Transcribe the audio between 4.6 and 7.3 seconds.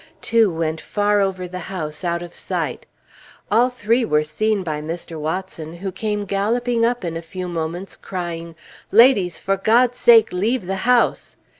by Mr. Watson, who came galloping up in a